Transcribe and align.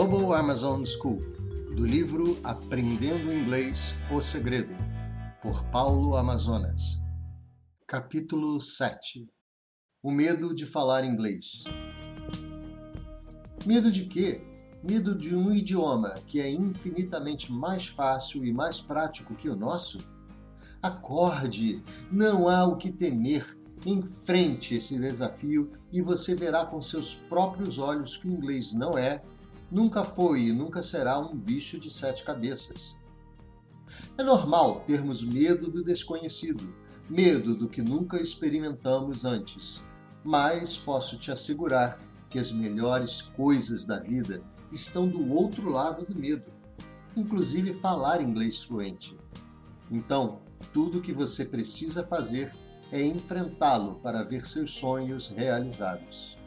Global 0.00 0.32
Amazon 0.32 0.82
School, 0.86 1.20
do 1.76 1.84
livro 1.84 2.38
Aprendendo 2.42 3.30
Inglês 3.30 3.94
O 4.10 4.18
Segredo, 4.18 4.72
por 5.42 5.62
Paulo 5.66 6.16
Amazonas. 6.16 6.98
Capítulo 7.86 8.58
7 8.58 9.30
O 10.02 10.10
medo 10.10 10.54
de 10.54 10.64
falar 10.64 11.04
inglês. 11.04 11.64
Medo 13.66 13.92
de 13.92 14.06
quê? 14.06 14.40
Medo 14.82 15.14
de 15.14 15.36
um 15.36 15.52
idioma 15.52 16.14
que 16.26 16.40
é 16.40 16.50
infinitamente 16.50 17.52
mais 17.52 17.86
fácil 17.86 18.46
e 18.46 18.54
mais 18.54 18.80
prático 18.80 19.34
que 19.34 19.50
o 19.50 19.54
nosso? 19.54 19.98
Acorde, 20.80 21.84
não 22.10 22.48
há 22.48 22.64
o 22.64 22.78
que 22.78 22.90
temer. 22.90 23.44
Enfrente 23.84 24.76
esse 24.76 24.98
desafio 24.98 25.70
e 25.92 26.00
você 26.00 26.34
verá 26.34 26.64
com 26.64 26.80
seus 26.80 27.14
próprios 27.14 27.78
olhos 27.78 28.16
que 28.16 28.28
o 28.28 28.32
inglês 28.32 28.72
não 28.72 28.96
é, 28.96 29.22
nunca 29.70 30.04
foi 30.04 30.44
e 30.44 30.52
nunca 30.52 30.82
será 30.82 31.18
um 31.18 31.36
bicho 31.36 31.78
de 31.78 31.90
sete 31.90 32.24
cabeças. 32.24 32.98
É 34.16 34.22
normal 34.22 34.84
termos 34.86 35.24
medo 35.24 35.70
do 35.70 35.82
desconhecido, 35.82 36.72
medo 37.08 37.54
do 37.54 37.68
que 37.68 37.82
nunca 37.82 38.20
experimentamos 38.20 39.24
antes, 39.24 39.84
mas 40.24 40.76
posso 40.76 41.18
te 41.18 41.30
assegurar 41.30 42.00
que 42.28 42.38
as 42.38 42.52
melhores 42.52 43.22
coisas 43.22 43.84
da 43.84 43.98
vida 43.98 44.42
estão 44.70 45.08
do 45.08 45.32
outro 45.32 45.68
lado 45.68 46.04
do 46.04 46.14
medo, 46.14 46.52
inclusive 47.16 47.72
falar 47.72 48.22
inglês 48.22 48.62
fluente. 48.62 49.18
Então, 49.90 50.40
tudo 50.72 50.98
o 50.98 51.02
que 51.02 51.12
você 51.12 51.44
precisa 51.44 52.04
fazer 52.04 52.54
é 52.92 53.02
enfrentá-lo 53.04 53.96
para 53.96 54.22
ver 54.22 54.46
seus 54.46 54.70
sonhos 54.70 55.28
realizados. 55.28 56.38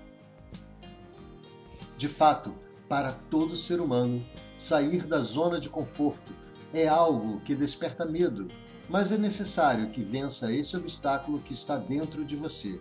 De 1.97 2.07
fato, 2.07 2.53
para 2.93 3.11
todo 3.11 3.57
ser 3.57 3.81
humano, 3.81 4.23
sair 4.55 5.07
da 5.07 5.17
zona 5.17 5.59
de 5.59 5.67
conforto 5.67 6.31
é 6.71 6.87
algo 6.87 7.39
que 7.39 7.55
desperta 7.55 8.05
medo, 8.05 8.47
mas 8.87 9.11
é 9.11 9.17
necessário 9.17 9.89
que 9.89 10.03
vença 10.03 10.53
esse 10.53 10.77
obstáculo 10.77 11.41
que 11.41 11.53
está 11.53 11.75
dentro 11.75 12.23
de 12.23 12.35
você. 12.35 12.79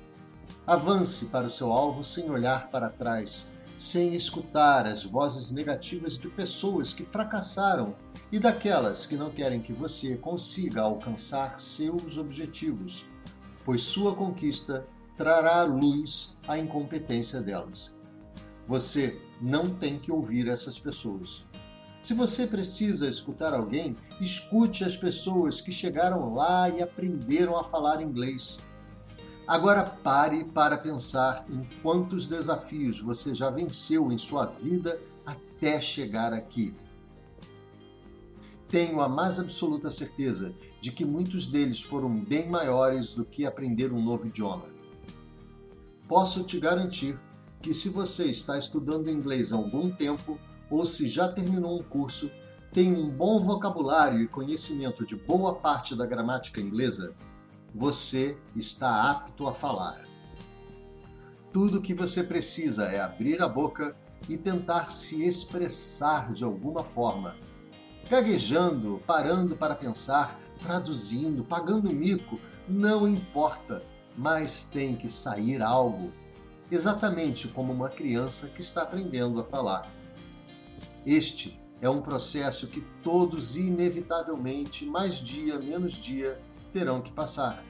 Avance 0.67 1.29
para 1.29 1.47
o 1.47 1.51
seu 1.51 1.73
alvo 1.73 2.05
sem 2.05 2.29
olhar 2.29 2.69
para 2.69 2.91
trás, 2.91 3.55
sem 3.75 4.15
escutar 4.15 4.87
as 4.87 5.03
vozes 5.03 5.51
negativas 5.51 6.19
de 6.19 6.29
pessoas 6.29 6.93
que 6.93 7.07
fracassaram 7.07 7.97
e 8.31 8.39
daquelas 8.39 9.07
que 9.07 9.17
não 9.17 9.31
querem 9.31 9.63
que 9.63 9.73
você 9.73 10.19
consiga 10.19 10.83
alcançar 10.83 11.59
seus 11.59 12.19
objetivos, 12.19 13.07
pois 13.65 13.83
sua 13.83 14.15
conquista 14.15 14.87
trará 15.17 15.63
à 15.63 15.65
luz 15.65 16.37
a 16.47 16.59
incompetência 16.59 17.41
delas. 17.41 17.95
Você 18.67 19.19
não 19.43 19.69
tem 19.69 19.99
que 19.99 20.13
ouvir 20.13 20.49
essas 20.49 20.79
pessoas. 20.79 21.45
Se 22.01 22.15
você 22.15 22.47
precisa 22.47 23.09
escutar 23.09 23.53
alguém, 23.53 23.97
escute 24.21 24.85
as 24.85 24.97
pessoas 24.97 25.61
que 25.61 25.73
chegaram 25.73 26.33
lá 26.33 26.71
e 26.71 26.81
aprenderam 26.81 27.57
a 27.57 27.65
falar 27.65 28.01
inglês. 28.01 28.61
Agora 29.47 29.83
pare 29.83 30.45
para 30.45 30.79
pensar 30.79 31.45
em 31.51 31.65
quantos 31.83 32.29
desafios 32.29 33.01
você 33.01 33.35
já 33.35 33.51
venceu 33.51 34.13
em 34.13 34.19
sua 34.19 34.47
vida 34.47 35.01
até 35.27 35.81
chegar 35.81 36.33
aqui. 36.33 36.73
Tenho 38.69 39.01
a 39.01 39.09
mais 39.09 39.39
absoluta 39.39 39.91
certeza 39.91 40.55
de 40.81 40.93
que 40.93 41.05
muitos 41.05 41.49
deles 41.49 41.83
foram 41.83 42.19
bem 42.19 42.49
maiores 42.49 43.13
do 43.13 43.25
que 43.25 43.45
aprender 43.45 43.93
um 43.93 44.03
novo 44.03 44.27
idioma. 44.27 44.67
Posso 46.09 46.45
te 46.45 46.59
garantir 46.59 47.19
que 47.63 47.73
se 47.73 47.89
você 47.89 48.27
está 48.27 48.59
estudando 48.59 49.09
inglês 49.09 49.53
há 49.53 49.57
algum 49.57 49.89
tempo 49.89 50.39
ou 50.69 50.85
se 50.85 51.09
já 51.09 51.29
terminou 51.29 51.79
um 51.79 51.83
curso, 51.83 52.29
tem 52.73 52.93
um 52.93 53.09
bom 53.09 53.41
vocabulário 53.41 54.21
e 54.21 54.27
conhecimento 54.27 55.07
de 55.07 55.15
boa 55.15 55.55
parte 55.55 55.95
da 55.95 56.05
gramática 56.05 56.61
inglesa, 56.61 57.15
você 57.73 58.37
está 58.57 59.11
apto 59.11 59.47
a 59.47 59.55
falar. 59.55 60.05
Tudo 61.53 61.79
o 61.79 61.83
que 61.83 61.95
você 61.95 62.25
precisa 62.25 62.87
é 62.87 63.01
abrir 63.01 63.41
a 63.41 63.49
boca 63.49 63.95
e 64.29 64.37
tentar 64.37 64.91
se 64.91 65.25
expressar 65.25 66.33
de 66.33 66.43
alguma 66.43 66.83
forma. 66.83 67.37
Gaguejando, 68.09 69.01
parando 69.07 69.57
para 69.57 69.75
pensar, 69.75 70.39
traduzindo, 70.61 71.45
pagando 71.45 71.93
mico, 71.93 72.41
não 72.67 73.07
importa, 73.07 73.83
mas 74.17 74.65
tem 74.65 74.97
que 74.97 75.09
sair 75.09 75.63
algo 75.63 76.13
exatamente 76.75 77.49
como 77.49 77.71
uma 77.71 77.91
criança 77.91 78.49
que 78.49 78.63
está 78.63 78.83
aprendendo 78.83 79.39
a 79.39 79.45
falar. 79.45 79.93
Este 81.05 81.61
é 81.83 81.91
um 81.91 82.01
processo 82.01 82.67
que 82.67 82.81
todos, 83.03 83.57
inevitavelmente, 83.57 84.87
mais 84.87 85.17
dia 85.17 85.59
menos 85.59 85.93
dia, 85.93 86.41
terão 86.73 87.03
que 87.03 87.13
passar, 87.13 87.63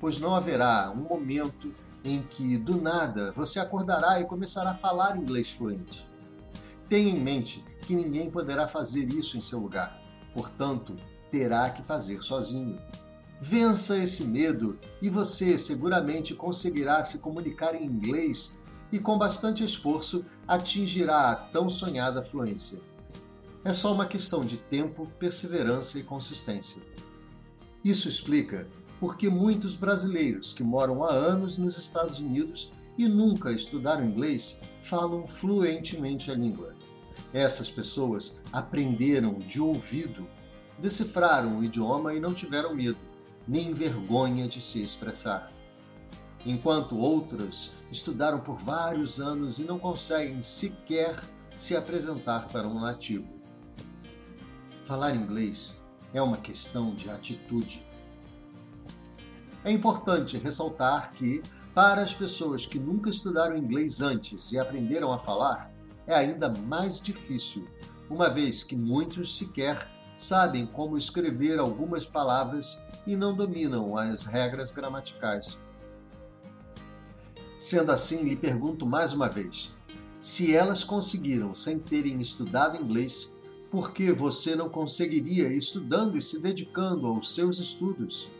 pois 0.00 0.18
não 0.18 0.34
haverá 0.34 0.90
um 0.90 1.02
momento 1.02 1.74
em 2.02 2.22
que, 2.22 2.56
do 2.56 2.80
nada, 2.80 3.30
você 3.32 3.60
acordará 3.60 4.18
e 4.20 4.24
começará 4.24 4.70
a 4.70 4.74
falar 4.74 5.18
inglês 5.18 5.52
fluente. 5.52 6.08
Tenha 6.88 7.10
em 7.10 7.20
mente 7.20 7.62
que 7.82 7.94
ninguém 7.94 8.30
poderá 8.30 8.66
fazer 8.66 9.12
isso 9.12 9.36
em 9.36 9.42
seu 9.42 9.58
lugar, 9.58 10.02
portanto, 10.32 10.96
terá 11.30 11.68
que 11.68 11.82
fazer 11.82 12.22
sozinho. 12.22 12.80
Vença 13.42 13.96
esse 13.96 14.24
medo 14.24 14.78
e 15.00 15.08
você 15.08 15.56
seguramente 15.56 16.34
conseguirá 16.34 17.02
se 17.02 17.20
comunicar 17.20 17.74
em 17.74 17.86
inglês 17.86 18.58
e, 18.92 18.98
com 18.98 19.16
bastante 19.16 19.64
esforço, 19.64 20.26
atingirá 20.46 21.30
a 21.30 21.36
tão 21.36 21.70
sonhada 21.70 22.20
fluência. 22.20 22.82
É 23.64 23.72
só 23.72 23.94
uma 23.94 24.04
questão 24.04 24.44
de 24.44 24.58
tempo, 24.58 25.10
perseverança 25.18 25.98
e 25.98 26.02
consistência. 26.02 26.82
Isso 27.82 28.08
explica 28.08 28.68
por 28.98 29.16
que 29.16 29.30
muitos 29.30 29.74
brasileiros 29.74 30.52
que 30.52 30.62
moram 30.62 31.02
há 31.02 31.10
anos 31.10 31.56
nos 31.56 31.78
Estados 31.78 32.18
Unidos 32.18 32.70
e 32.98 33.08
nunca 33.08 33.50
estudaram 33.50 34.04
inglês 34.04 34.60
falam 34.82 35.26
fluentemente 35.26 36.30
a 36.30 36.34
língua. 36.34 36.74
Essas 37.32 37.70
pessoas 37.70 38.38
aprenderam 38.52 39.38
de 39.38 39.62
ouvido, 39.62 40.28
decifraram 40.78 41.58
o 41.58 41.64
idioma 41.64 42.12
e 42.12 42.20
não 42.20 42.34
tiveram 42.34 42.74
medo 42.74 43.09
nem 43.46 43.72
vergonha 43.72 44.46
de 44.46 44.60
se 44.60 44.82
expressar. 44.82 45.52
Enquanto 46.44 46.96
outras 46.96 47.72
estudaram 47.90 48.40
por 48.40 48.56
vários 48.56 49.20
anos 49.20 49.58
e 49.58 49.64
não 49.64 49.78
conseguem 49.78 50.42
sequer 50.42 51.14
se 51.56 51.76
apresentar 51.76 52.48
para 52.48 52.66
um 52.66 52.80
nativo. 52.80 53.30
Falar 54.84 55.14
inglês 55.14 55.80
é 56.14 56.22
uma 56.22 56.38
questão 56.38 56.94
de 56.94 57.10
atitude. 57.10 57.86
É 59.62 59.70
importante 59.70 60.38
ressaltar 60.38 61.12
que, 61.12 61.42
para 61.74 62.02
as 62.02 62.14
pessoas 62.14 62.64
que 62.64 62.78
nunca 62.78 63.10
estudaram 63.10 63.56
inglês 63.56 64.00
antes 64.00 64.50
e 64.52 64.58
aprenderam 64.58 65.12
a 65.12 65.18
falar, 65.18 65.70
é 66.06 66.14
ainda 66.14 66.48
mais 66.48 67.00
difícil, 67.00 67.68
uma 68.08 68.28
vez 68.28 68.62
que 68.62 68.74
muitos 68.74 69.36
sequer 69.36 69.78
sabem 70.20 70.66
como 70.66 70.98
escrever 70.98 71.58
algumas 71.58 72.04
palavras 72.04 72.78
e 73.06 73.16
não 73.16 73.34
dominam 73.34 73.96
as 73.96 74.24
regras 74.24 74.70
gramaticais. 74.70 75.58
Sendo 77.58 77.90
assim, 77.90 78.22
lhe 78.24 78.36
pergunto 78.36 78.84
mais 78.84 79.14
uma 79.14 79.30
vez: 79.30 79.74
se 80.20 80.54
elas 80.54 80.84
conseguiram 80.84 81.54
sem 81.54 81.78
terem 81.78 82.20
estudado 82.20 82.76
inglês, 82.76 83.34
por 83.70 83.94
que 83.94 84.12
você 84.12 84.54
não 84.54 84.68
conseguiria 84.68 85.50
estudando 85.54 86.18
e 86.18 86.22
se 86.22 86.42
dedicando 86.42 87.06
aos 87.06 87.34
seus 87.34 87.58
estudos? 87.58 88.30